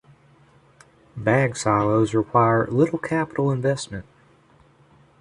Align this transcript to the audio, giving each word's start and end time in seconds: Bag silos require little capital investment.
Bag 1.15 1.55
silos 1.55 2.15
require 2.15 2.65
little 2.65 2.97
capital 2.97 3.51
investment. 3.51 4.03